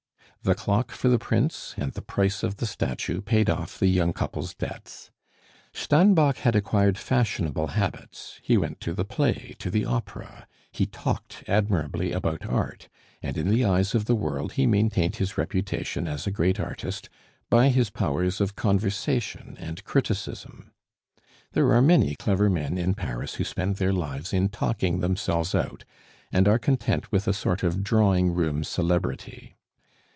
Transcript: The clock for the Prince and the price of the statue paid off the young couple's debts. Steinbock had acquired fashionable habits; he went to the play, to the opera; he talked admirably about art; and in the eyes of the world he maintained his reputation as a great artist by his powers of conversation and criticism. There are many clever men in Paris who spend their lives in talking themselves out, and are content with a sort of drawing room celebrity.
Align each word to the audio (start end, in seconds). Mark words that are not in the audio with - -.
The 0.43 0.55
clock 0.55 0.89
for 0.91 1.07
the 1.07 1.19
Prince 1.19 1.75
and 1.77 1.91
the 1.91 2.01
price 2.01 2.41
of 2.41 2.57
the 2.57 2.65
statue 2.65 3.21
paid 3.21 3.47
off 3.47 3.77
the 3.77 3.85
young 3.85 4.11
couple's 4.11 4.55
debts. 4.55 5.11
Steinbock 5.71 6.37
had 6.37 6.55
acquired 6.55 6.97
fashionable 6.97 7.67
habits; 7.73 8.39
he 8.41 8.57
went 8.57 8.79
to 8.81 8.95
the 8.95 9.05
play, 9.05 9.55
to 9.59 9.69
the 9.69 9.85
opera; 9.85 10.47
he 10.71 10.87
talked 10.87 11.43
admirably 11.47 12.11
about 12.11 12.43
art; 12.43 12.89
and 13.21 13.37
in 13.37 13.49
the 13.49 13.63
eyes 13.63 13.93
of 13.93 14.05
the 14.05 14.15
world 14.15 14.53
he 14.53 14.65
maintained 14.65 15.17
his 15.17 15.37
reputation 15.37 16.07
as 16.07 16.25
a 16.25 16.31
great 16.31 16.59
artist 16.59 17.07
by 17.51 17.69
his 17.69 17.91
powers 17.91 18.41
of 18.41 18.55
conversation 18.55 19.55
and 19.59 19.83
criticism. 19.83 20.71
There 21.51 21.71
are 21.71 21.83
many 21.83 22.15
clever 22.15 22.49
men 22.49 22.79
in 22.79 22.95
Paris 22.95 23.35
who 23.35 23.43
spend 23.43 23.75
their 23.75 23.93
lives 23.93 24.33
in 24.33 24.49
talking 24.49 25.01
themselves 25.01 25.53
out, 25.53 25.85
and 26.31 26.47
are 26.47 26.57
content 26.57 27.11
with 27.11 27.27
a 27.27 27.31
sort 27.33 27.61
of 27.61 27.83
drawing 27.83 28.31
room 28.33 28.63
celebrity. 28.63 29.53